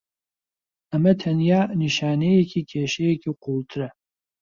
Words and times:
ئەمە 0.91 1.13
تەنیا 1.21 1.61
نیشانەیەکی 1.81 2.67
کێشەیەکی 2.69 3.35
قوڵترە. 3.43 3.89